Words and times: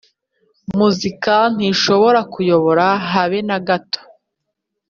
Muzika 0.77 1.35
ntishobora 1.55 2.19
kunyobora 2.31 2.85
habenagato. 3.11 3.99